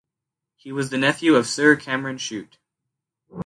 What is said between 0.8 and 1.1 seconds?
the